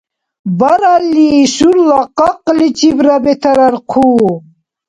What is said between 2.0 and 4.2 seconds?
къакъличибра бетарар хъу.